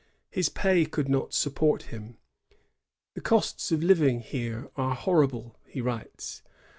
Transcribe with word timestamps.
His 0.31 0.49
pay 0.49 0.87
could 0.87 1.07
not 1.07 1.31
support 1.31 1.83
him. 1.93 2.17
^The 3.15 3.21
costs 3.21 3.71
of 3.71 3.83
living 3.83 4.21
here 4.21 4.71
are 4.75 4.95
horrible," 4.95 5.55
he 5.67 5.79
writes. 5.79 6.41